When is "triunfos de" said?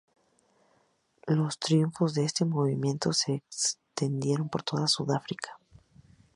1.59-2.25